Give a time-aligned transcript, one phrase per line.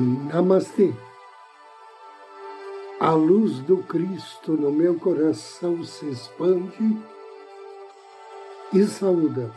[0.00, 0.94] Namastê.
[3.00, 6.96] A luz do Cristo no meu coração se expande
[8.72, 9.52] e saúda.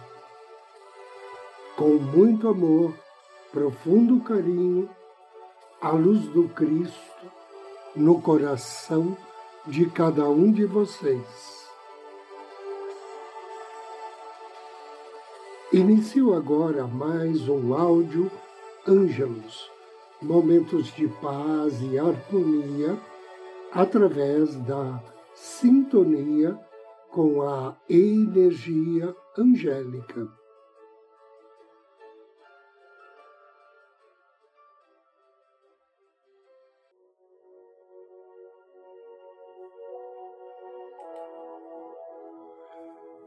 [1.77, 2.91] Com muito amor,
[3.51, 4.89] profundo carinho,
[5.79, 7.31] a luz do Cristo
[7.95, 9.15] no coração
[9.67, 11.69] de cada um de vocês.
[15.71, 18.31] Inicio agora mais um áudio
[18.87, 19.69] Ângelos
[20.21, 22.97] momentos de paz e harmonia
[23.71, 25.01] através da
[25.33, 26.59] sintonia
[27.09, 30.29] com a energia angélica.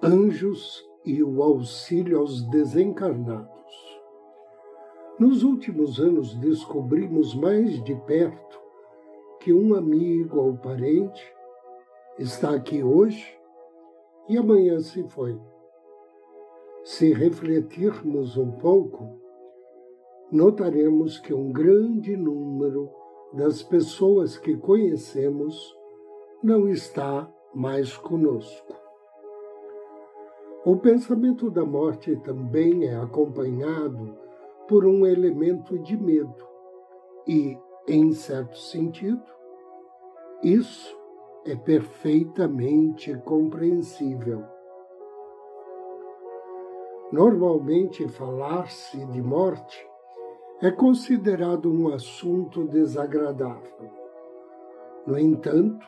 [0.02, 3.53] Anjos e o auxílio aos desencarnados.
[5.16, 8.60] Nos últimos anos descobrimos mais de perto
[9.38, 11.32] que um amigo ou parente
[12.18, 13.38] está aqui hoje
[14.28, 15.40] e amanhã se foi.
[16.82, 19.20] Se refletirmos um pouco,
[20.32, 22.90] notaremos que um grande número
[23.32, 25.78] das pessoas que conhecemos
[26.42, 28.74] não está mais conosco.
[30.64, 34.23] O pensamento da morte também é acompanhado
[34.68, 36.46] por um elemento de medo.
[37.26, 39.22] E, em certo sentido,
[40.42, 40.96] isso
[41.46, 44.44] é perfeitamente compreensível.
[47.12, 49.86] Normalmente, falar-se de morte
[50.60, 53.90] é considerado um assunto desagradável.
[55.06, 55.86] No entanto,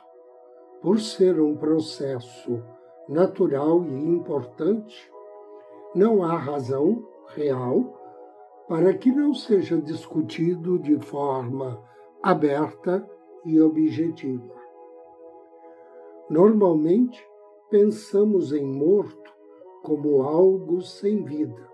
[0.82, 2.62] por ser um processo
[3.08, 5.10] natural e importante,
[5.94, 8.05] não há razão real
[8.68, 11.80] para que não seja discutido de forma
[12.22, 13.08] aberta
[13.44, 14.54] e objetiva.
[16.28, 17.24] Normalmente,
[17.70, 19.32] pensamos em morto
[19.82, 21.70] como algo sem vida.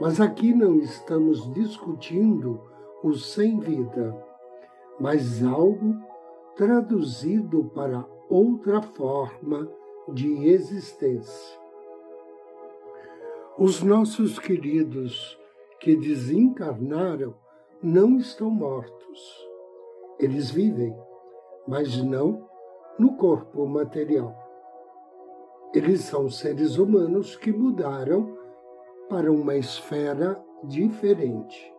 [0.00, 2.60] Mas aqui não estamos discutindo
[3.02, 4.16] o sem vida,
[5.00, 5.96] mas algo
[6.54, 9.68] traduzido para outra forma
[10.12, 11.65] de existência.
[13.58, 15.40] Os nossos queridos
[15.80, 17.34] que desencarnaram
[17.82, 19.48] não estão mortos.
[20.18, 20.94] Eles vivem,
[21.66, 22.46] mas não
[22.98, 24.36] no corpo material.
[25.72, 28.36] Eles são seres humanos que mudaram
[29.08, 31.72] para uma esfera diferente.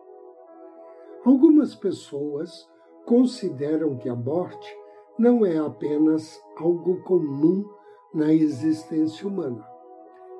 [1.24, 2.68] Algumas pessoas
[3.06, 4.76] consideram que a morte
[5.16, 7.64] não é apenas algo comum
[8.12, 9.77] na existência humana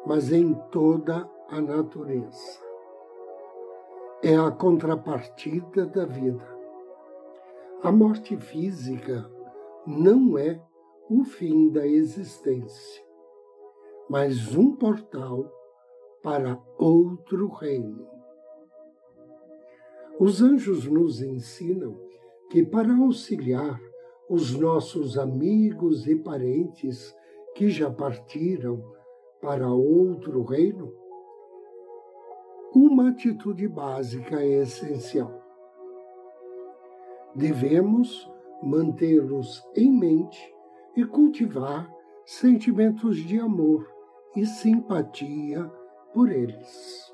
[0.09, 2.67] mas em toda a natureza.
[4.23, 6.49] É a contrapartida da vida.
[7.83, 9.31] A morte física
[9.87, 10.65] não é
[11.11, 13.05] o fim da existência,
[14.09, 15.53] mas um portal
[16.23, 18.09] para outro reino.
[20.19, 22.01] Os anjos nos ensinam
[22.51, 23.79] que, para auxiliar
[24.29, 27.15] os nossos amigos e parentes
[27.55, 28.98] que já partiram
[29.41, 30.93] para outro reino,
[32.75, 35.43] uma atitude básica é essencial.
[37.35, 38.31] Devemos
[38.63, 40.55] mantê-los em mente
[40.97, 41.93] e cultivar
[42.25, 43.89] sentimentos de amor
[44.37, 45.65] e simpatia
[46.13, 47.13] por eles.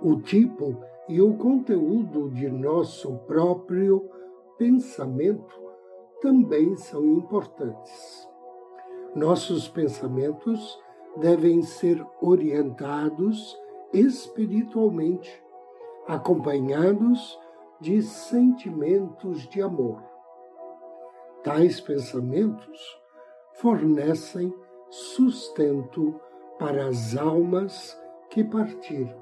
[0.00, 0.76] O tipo
[1.08, 4.08] e o conteúdo de nosso próprio
[4.56, 5.54] pensamento
[6.20, 8.27] também são importantes.
[9.14, 10.78] Nossos pensamentos
[11.16, 13.58] devem ser orientados
[13.92, 15.42] espiritualmente,
[16.06, 17.38] acompanhados
[17.80, 20.02] de sentimentos de amor.
[21.42, 23.00] Tais pensamentos
[23.54, 24.52] fornecem
[24.90, 26.20] sustento
[26.58, 29.16] para as almas que partiram.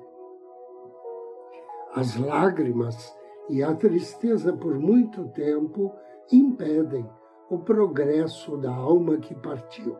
[1.94, 3.16] As lágrimas
[3.48, 5.92] e a tristeza por muito tempo
[6.30, 7.08] impedem
[7.48, 9.96] o progresso da alma que partiu.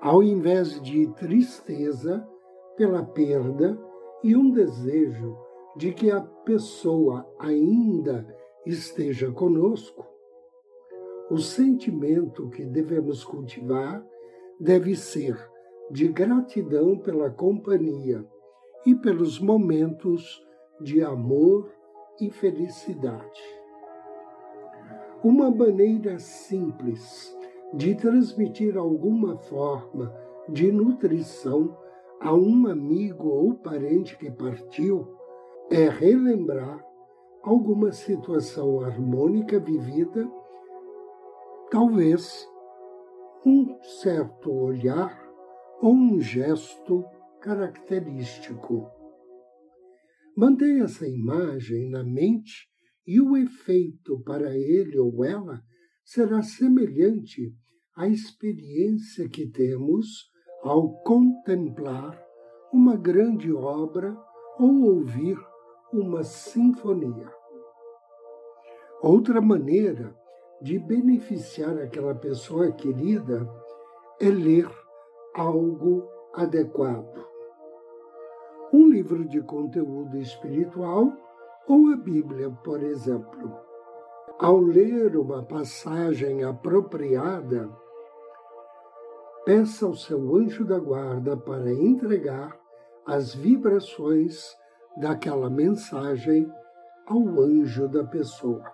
[0.00, 2.26] Ao invés de tristeza
[2.76, 3.78] pela perda
[4.22, 5.36] e um desejo
[5.76, 8.26] de que a pessoa ainda
[8.66, 10.06] esteja conosco,
[11.30, 14.04] o sentimento que devemos cultivar
[14.60, 15.36] deve ser
[15.90, 18.24] de gratidão pela companhia
[18.84, 20.44] e pelos momentos
[20.80, 21.72] de amor
[22.20, 23.55] e felicidade.
[25.24, 27.34] Uma maneira simples
[27.74, 30.14] de transmitir alguma forma
[30.48, 31.76] de nutrição
[32.20, 35.06] a um amigo ou parente que partiu
[35.70, 36.84] é relembrar
[37.42, 40.30] alguma situação harmônica vivida,
[41.70, 42.48] talvez
[43.44, 45.26] um certo olhar
[45.80, 47.04] ou um gesto
[47.40, 48.90] característico.
[50.36, 52.68] Mantenha essa imagem na mente
[53.06, 55.62] e o efeito para ele ou ela
[56.04, 57.54] será semelhante
[57.96, 60.30] à experiência que temos
[60.62, 62.20] ao contemplar
[62.72, 64.16] uma grande obra
[64.58, 65.38] ou ouvir
[65.92, 67.30] uma sinfonia.
[69.00, 70.16] Outra maneira
[70.60, 73.48] de beneficiar aquela pessoa querida
[74.20, 74.68] é ler
[75.34, 77.24] algo adequado.
[78.72, 81.12] Um livro de conteúdo espiritual
[81.68, 83.58] ou a Bíblia, por exemplo.
[84.38, 87.70] Ao ler uma passagem apropriada,
[89.44, 92.58] peça ao seu anjo da guarda para entregar
[93.06, 94.54] as vibrações
[94.96, 96.50] daquela mensagem
[97.06, 98.64] ao anjo da pessoa.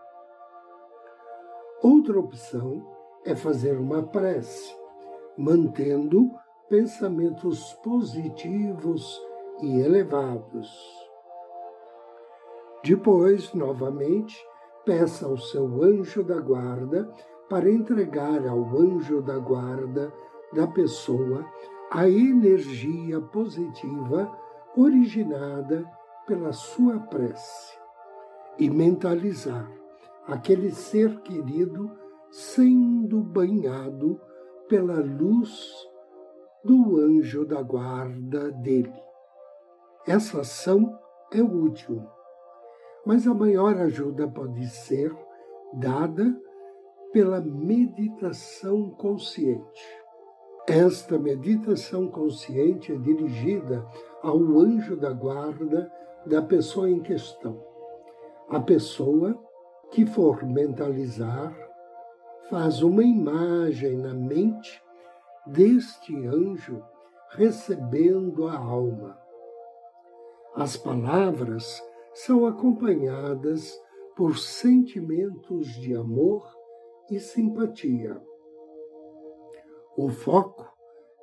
[1.83, 2.83] Outra opção
[3.25, 4.75] é fazer uma prece,
[5.37, 6.31] mantendo
[6.69, 9.21] pensamentos positivos
[9.61, 11.02] e elevados.
[12.85, 14.37] Depois, novamente,
[14.85, 17.09] peça ao seu anjo da guarda
[17.49, 20.13] para entregar ao anjo da guarda
[20.53, 21.47] da pessoa
[21.91, 24.31] a energia positiva
[24.77, 25.85] originada
[26.27, 27.79] pela sua prece
[28.59, 29.71] e mentalizar
[30.27, 31.91] aquele ser querido
[32.31, 34.21] sendo banhado
[34.69, 35.73] pela luz
[36.65, 38.95] do anjo da guarda dele.
[40.07, 40.99] Essa ação
[41.31, 42.03] é útil,
[43.05, 45.15] mas a maior ajuda pode ser
[45.75, 46.35] dada
[47.13, 50.03] pela meditação consciente.
[50.67, 53.85] Esta meditação consciente é dirigida
[54.23, 55.93] ao anjo da guarda
[56.25, 57.61] da pessoa em questão.
[58.49, 59.37] A pessoa
[59.91, 61.53] que for mentalizar
[62.49, 64.83] faz uma imagem na mente
[65.47, 66.83] deste anjo
[67.31, 69.19] recebendo a alma.
[70.55, 71.83] As palavras
[72.15, 73.81] são acompanhadas
[74.17, 76.47] por sentimentos de amor
[77.11, 78.21] e simpatia.
[79.97, 80.71] O foco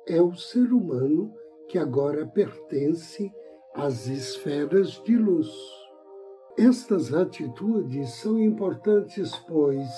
[0.06, 1.32] é o ser humano
[1.68, 3.32] que agora pertence
[3.74, 5.48] às esferas de luz.
[6.58, 9.88] Estas atitudes são importantes, pois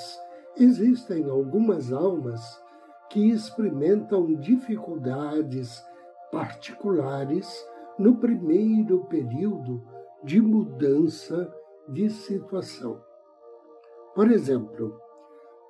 [0.57, 2.41] existem algumas almas
[3.11, 5.83] que experimentam dificuldades
[6.31, 7.67] particulares
[7.99, 9.83] no primeiro período
[10.23, 11.53] de mudança
[11.89, 13.03] de situação.
[14.15, 14.97] Por exemplo,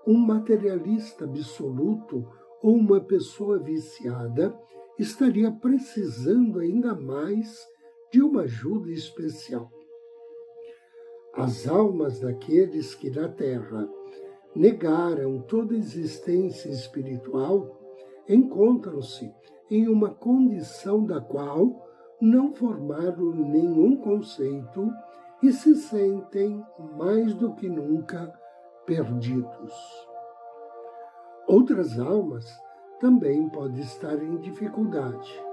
[0.07, 2.27] um materialista absoluto
[2.63, 4.57] ou uma pessoa viciada
[4.99, 7.67] estaria precisando ainda mais
[8.11, 9.71] de uma ajuda especial.
[11.35, 13.89] As almas daqueles que na Terra
[14.55, 17.81] negaram toda existência espiritual
[18.29, 19.33] encontram-se
[19.71, 21.83] em uma condição da qual
[22.23, 24.89] não formaram nenhum conceito
[25.43, 26.65] e se sentem
[26.97, 28.33] mais do que nunca
[28.87, 29.73] perdidos.
[31.49, 32.47] Outras almas
[33.01, 35.45] também podem estar em dificuldade.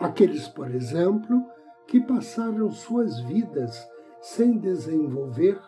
[0.00, 1.40] Aqueles, por exemplo,
[1.86, 3.88] que passaram suas vidas
[4.20, 5.60] sem desenvolver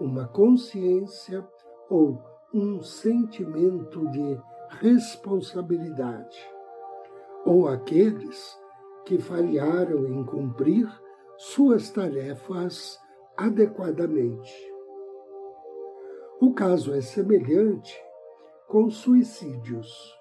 [0.00, 1.46] uma consciência
[1.90, 2.18] ou
[2.54, 4.40] um sentimento de
[4.80, 6.38] responsabilidade,
[7.44, 8.63] ou aqueles
[9.04, 10.88] que falharam em cumprir
[11.36, 12.98] suas tarefas
[13.36, 14.52] adequadamente.
[16.40, 17.94] O caso é semelhante
[18.68, 20.14] com suicídios.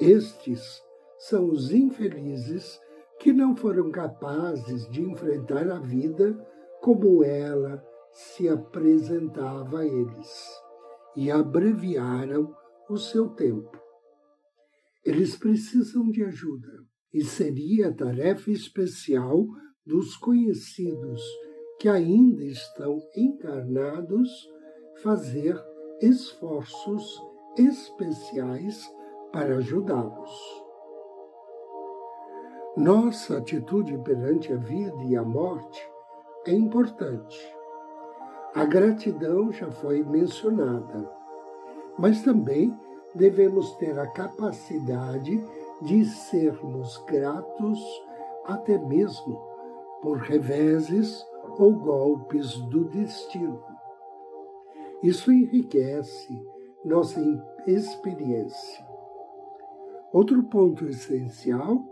[0.00, 0.82] Estes
[1.18, 2.80] são os infelizes
[3.18, 6.34] que não foram capazes de enfrentar a vida
[6.80, 10.62] como ela se apresentava a eles
[11.14, 12.54] e abreviaram
[12.88, 13.78] o seu tempo.
[15.04, 19.46] Eles precisam de ajuda e seria tarefa especial
[19.84, 21.22] dos conhecidos
[21.78, 24.28] que ainda estão encarnados
[25.02, 25.58] fazer
[26.00, 27.20] esforços
[27.56, 28.88] especiais
[29.32, 30.30] para ajudá-los.
[32.76, 35.80] Nossa atitude perante a vida e a morte
[36.46, 37.38] é importante.
[38.54, 41.10] A gratidão já foi mencionada,
[41.98, 42.76] mas também
[43.14, 45.42] devemos ter a capacidade
[45.82, 47.80] de sermos gratos
[48.44, 49.40] até mesmo
[50.02, 51.24] por reveses
[51.58, 53.62] ou golpes do destino.
[55.02, 56.38] Isso enriquece
[56.84, 57.20] nossa
[57.66, 58.86] experiência.
[60.12, 61.84] Outro ponto essencial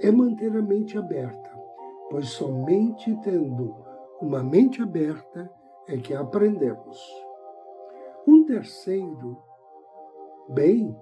[0.00, 1.52] é manter a mente aberta
[2.12, 3.74] pois somente tendo
[4.20, 5.50] uma mente aberta
[5.88, 7.00] é que aprendemos.
[8.28, 9.42] Um terceiro
[10.50, 10.94] bem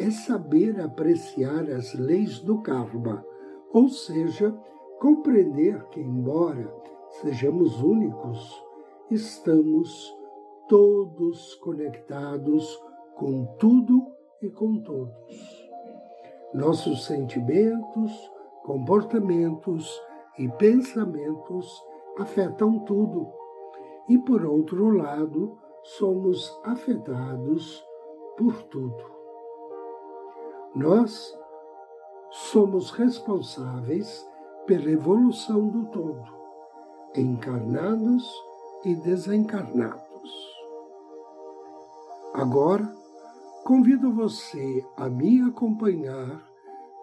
[0.00, 3.22] é saber apreciar as leis do karma,
[3.70, 4.50] ou seja,
[4.98, 6.74] compreender que, embora
[7.20, 8.64] sejamos únicos,
[9.10, 10.16] estamos
[10.70, 12.82] todos conectados
[13.14, 14.06] com tudo
[14.40, 15.68] e com todos.
[16.54, 18.32] Nossos sentimentos,
[18.64, 20.00] comportamentos
[20.38, 21.84] e pensamentos
[22.18, 23.30] afetam tudo.
[24.08, 27.84] E, por outro lado, somos afetados
[28.38, 29.19] por tudo.
[30.74, 31.36] Nós
[32.30, 34.24] somos responsáveis
[34.66, 36.24] pela evolução do todo,
[37.16, 38.24] encarnados
[38.84, 40.00] e desencarnados.
[42.32, 42.88] Agora,
[43.64, 46.40] convido você a me acompanhar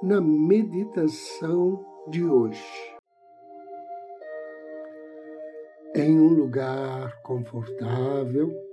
[0.02, 2.96] na meditação de hoje.
[5.94, 8.67] Em um lugar confortável,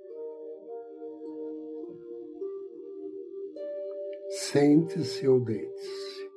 [4.55, 6.31] sente-se ou deite-se.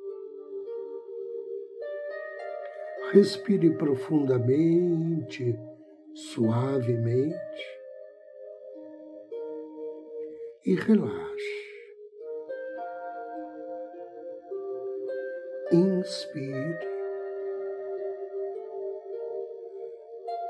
[3.12, 5.56] Respire profundamente,
[6.12, 7.36] suavemente
[10.66, 11.68] e relaxe.
[15.70, 16.88] Inspire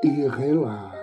[0.02, 0.98] e relaxe.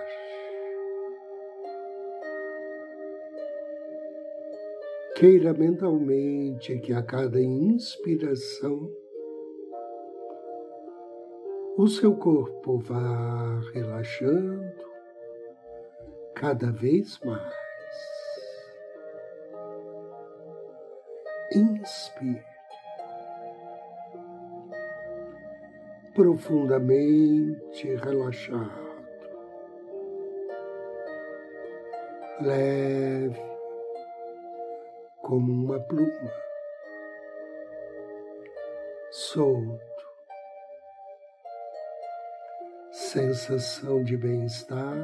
[5.16, 8.92] Queira mentalmente que a cada inspiração
[11.78, 14.84] o seu corpo vá relaxando
[16.34, 17.54] cada vez mais.
[21.54, 22.44] Inspire.
[26.14, 28.84] Profundamente relaxado.
[32.42, 33.55] Leve
[35.26, 36.30] como uma pluma.
[39.10, 39.80] Solto.
[42.92, 44.96] Sensação de bem-estar.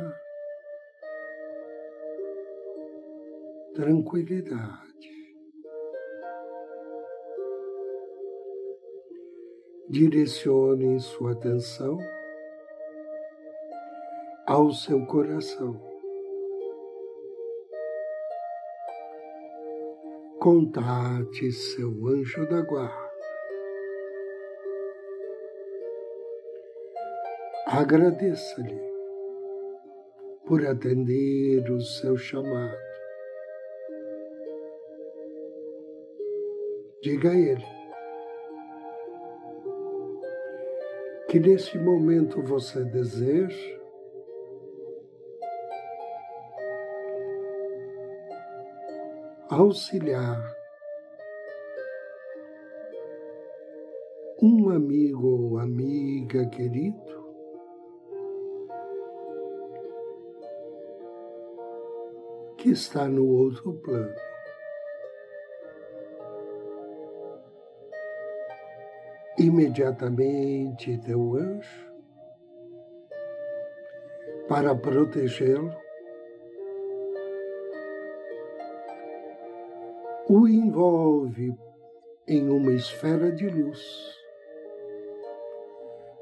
[3.75, 4.93] Tranquilidade.
[9.91, 11.99] direcione sua atenção
[14.47, 15.92] ao seu coração.
[20.43, 23.13] Contate seu anjo da guarda.
[27.69, 28.83] Agradeça-lhe
[30.45, 32.77] por atender o seu chamado.
[37.01, 37.65] Diga a ele
[41.29, 43.82] que neste momento você deseja
[49.53, 50.57] auxiliar
[54.41, 57.23] um amigo ou amiga querido
[62.57, 64.15] que está no outro plano.
[69.39, 71.93] imediatamente teu anjo
[74.49, 75.82] para protegê-lo,
[80.35, 81.55] o envolve
[82.27, 84.17] em uma esfera de luz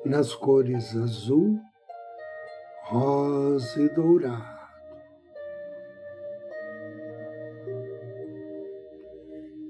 [0.04, 1.60] nas cores azul,
[2.86, 4.68] rosa e dourado.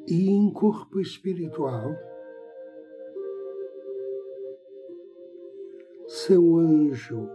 [0.09, 1.95] E em corpo espiritual,
[6.07, 7.29] seu anjo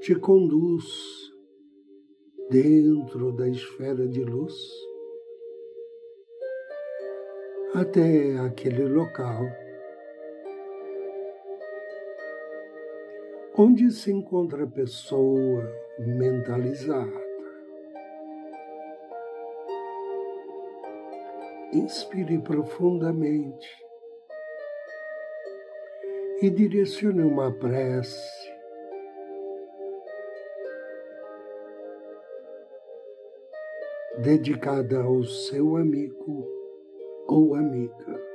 [0.00, 0.84] te conduz
[2.50, 4.91] dentro da esfera de luz
[7.74, 9.46] até aquele local
[13.56, 15.62] onde se encontra a pessoa
[15.98, 17.22] mentalizada.
[21.72, 23.68] Inspire profundamente
[26.42, 28.52] e direcione uma prece
[34.18, 36.61] dedicada ao seu amigo
[37.26, 38.31] ou amiga.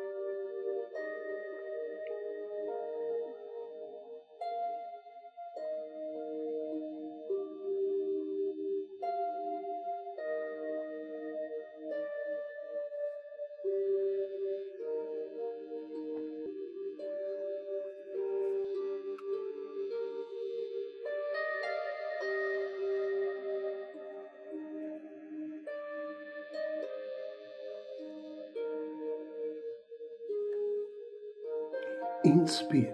[32.27, 32.93] Inspire.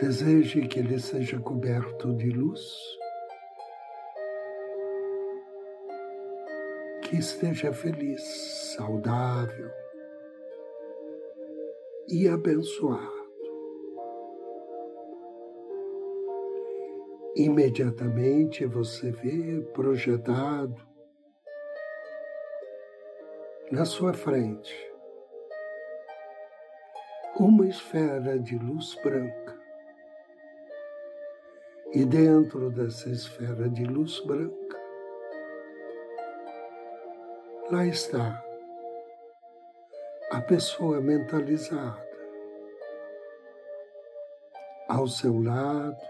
[0.00, 2.66] Deseje que ele seja coberto de luz,
[7.02, 8.22] que esteja feliz,
[8.74, 9.70] saudável
[12.08, 13.26] e abençoado.
[17.36, 20.74] Imediatamente você vê projetado
[23.70, 24.95] na sua frente
[27.38, 29.56] uma esfera de luz branca.
[31.92, 34.80] E dentro dessa esfera de luz branca,
[37.70, 38.42] lá está
[40.30, 42.06] a pessoa mentalizada.
[44.88, 46.00] Ao seu lado,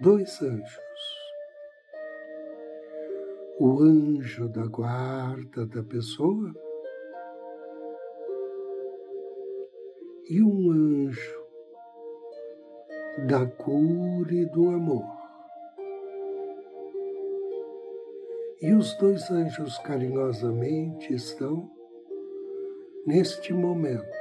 [0.00, 0.78] dois anjos.
[3.60, 6.52] O anjo da guarda da pessoa
[10.28, 11.46] e um anjo
[13.26, 15.04] da cura e do amor.
[18.60, 21.70] E os dois anjos carinhosamente estão
[23.06, 24.18] neste momento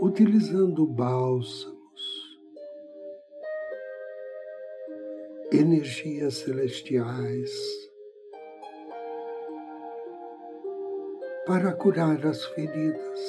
[0.00, 1.76] utilizando bálsamos,
[5.50, 7.85] energias celestiais
[11.46, 13.20] para curar as feridas,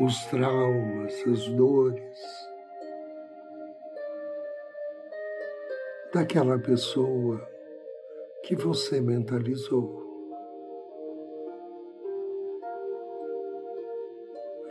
[0.00, 2.48] os traumas, as dores
[6.14, 7.46] daquela pessoa
[8.42, 10.08] que você mentalizou.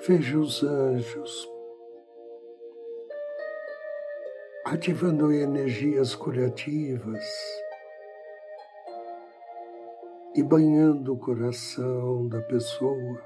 [0.07, 1.47] Veja os anjos
[4.65, 7.23] ativando energias curativas
[10.39, 13.21] e banhando o coração da pessoa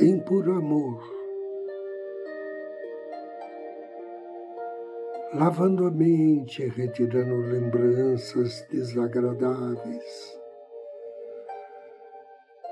[0.00, 1.00] em puro amor,
[5.32, 10.40] lavando a mente, retirando lembranças desagradáveis,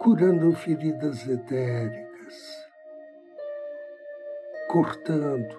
[0.00, 2.66] curando feridas etéricas
[4.68, 5.56] cortando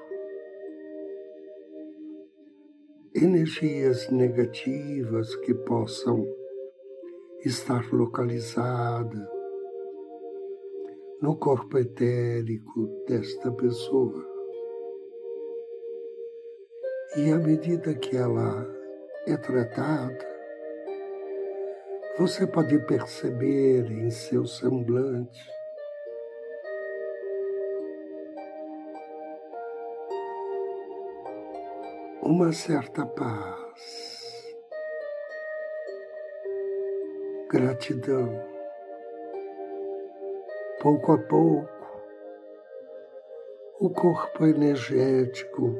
[3.15, 6.38] energias negativas que possam
[7.45, 9.27] estar localizadas
[11.21, 14.25] no corpo etérico desta pessoa.
[17.17, 18.67] E à medida que ela
[19.27, 20.27] é tratada,
[22.17, 25.41] você pode perceber em seu semblante
[32.21, 34.08] uma certa paz,
[37.49, 38.29] gratidão.
[40.81, 42.01] Pouco a pouco,
[43.79, 45.75] o corpo energético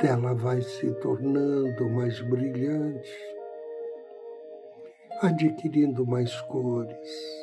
[0.00, 3.12] dela vai se tornando mais brilhante,
[5.20, 7.42] adquirindo mais cores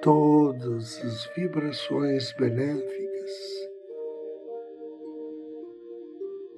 [0.00, 3.01] todas as vibrações benéficas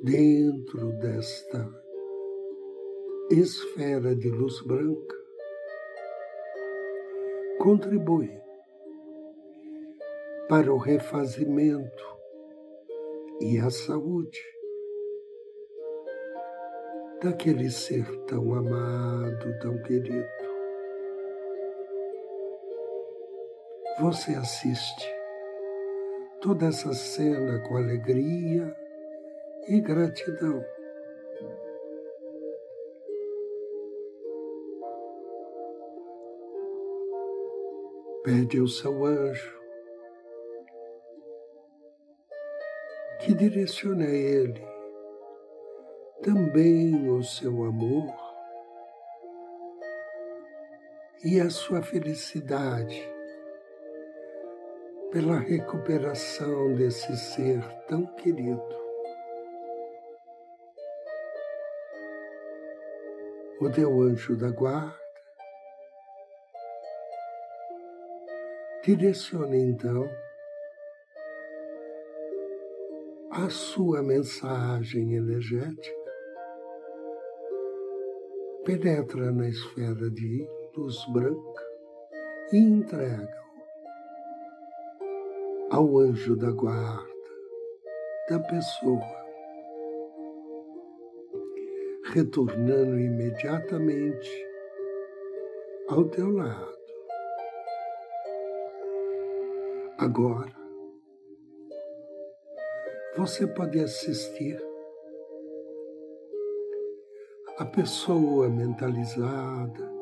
[0.05, 1.67] dentro desta
[3.31, 5.17] esfera de luz branca
[7.59, 8.39] contribuem
[10.47, 12.05] para o refazimento
[13.41, 14.43] e a saúde
[17.23, 20.45] daquele ser tão amado, tão querido.
[24.01, 25.15] você assiste
[26.43, 28.84] toda essa cena com alegria
[29.69, 30.65] e gratidão.
[38.23, 39.61] Pede ao seu anjo
[43.21, 44.75] que direcione a ele
[46.23, 48.15] também o seu amor
[51.23, 53.11] e a sua felicidade
[55.11, 58.84] pela recuperação desse ser tão querido.
[63.61, 64.99] O teu anjo da guarda.
[68.85, 70.09] Direcione então
[73.31, 75.97] a sua mensagem energética,
[78.65, 81.63] penetra na esfera de luz branca
[82.53, 83.43] e entrega
[85.71, 87.15] ao anjo da guarda
[88.29, 89.24] da pessoa,
[92.15, 94.31] retornando imediatamente
[95.89, 96.79] ao teu lado.
[99.99, 100.55] Agora,
[103.17, 104.57] você pode assistir
[107.59, 109.93] a pessoa mentalizada,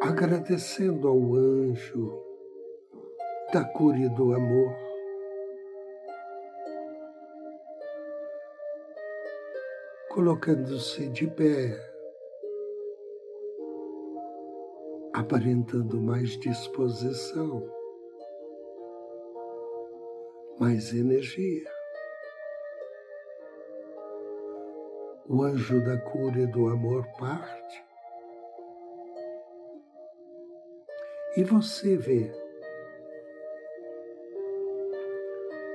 [0.00, 2.20] agradecendo ao anjo
[3.52, 4.87] da cura e do amor.
[10.10, 11.78] Colocando-se de pé,
[15.12, 17.62] aparentando mais disposição,
[20.58, 21.78] mais energia.
[25.28, 27.84] o anjo da cura e do amor parte.
[31.36, 32.32] E você vê,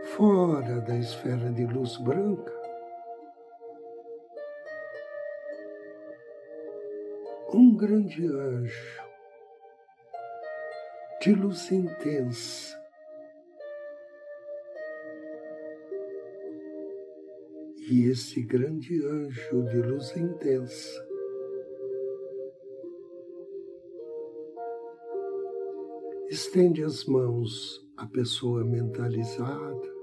[0.06, 2.63] fora da esfera de luz branca,
[7.54, 9.04] um grande anjo
[11.22, 12.82] de luz intensa.
[17.90, 21.08] E esse grande anjo de luz intensa
[26.30, 29.94] estende as mãos à pessoa mentalizada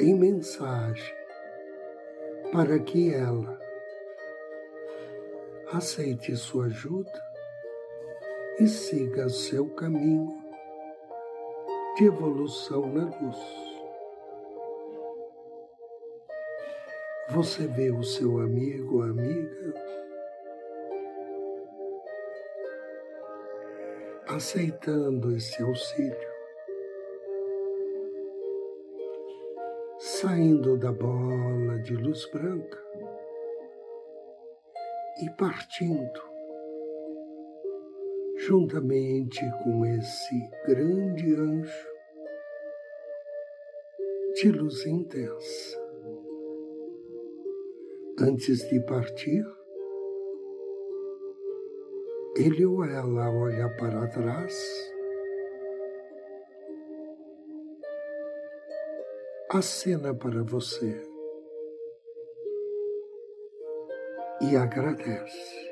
[0.00, 1.19] em mensagem
[2.52, 3.58] para que ela
[5.72, 7.22] aceite sua ajuda
[8.58, 10.28] e siga seu caminho
[11.96, 13.38] de evolução na luz.
[17.30, 19.74] Você vê o seu amigo ou amiga
[24.26, 26.29] aceitando esse auxílio,
[30.20, 32.78] saindo da bola de luz branca
[35.22, 36.20] e partindo
[38.36, 41.88] juntamente com esse grande anjo
[44.34, 45.80] de luz intensa.
[48.20, 49.42] Antes de partir,
[52.36, 54.92] ele ou ela olha para trás,
[59.52, 61.02] acena para você.
[64.40, 65.70] E agradece.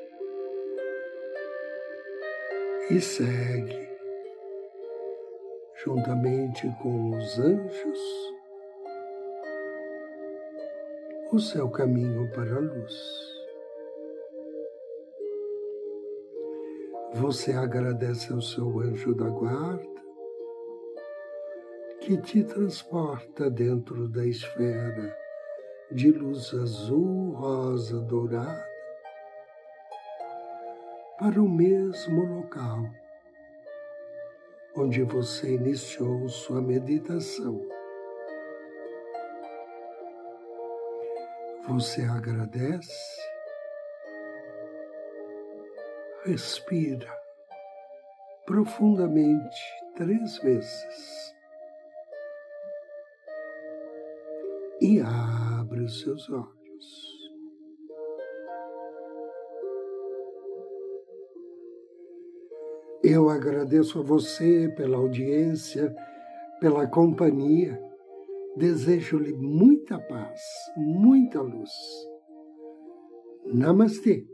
[2.91, 3.89] E segue,
[5.83, 7.99] juntamente com os anjos,
[11.31, 13.29] o seu caminho para a luz.
[17.13, 19.98] Você agradece ao seu anjo da guarda,
[22.09, 25.15] que te transporta dentro da esfera
[25.91, 28.67] de luz azul, rosa, dourada,
[31.19, 32.79] para o mesmo local
[34.75, 37.63] onde você iniciou sua meditação.
[41.67, 43.21] Você agradece,
[46.25, 47.15] respira
[48.47, 49.61] profundamente
[49.95, 51.38] três vezes
[54.81, 57.19] e abre os seus olhos.
[63.03, 65.95] Eu agradeço a você pela audiência,
[66.59, 67.81] pela companhia.
[68.57, 70.41] Desejo-lhe muita paz,
[70.75, 71.71] muita luz.
[73.45, 74.27] Namastê.